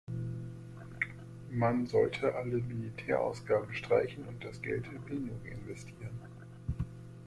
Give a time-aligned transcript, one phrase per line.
[1.51, 6.19] Man sollte alle Militärausgaben streichen und das Geld in Bildung investieren.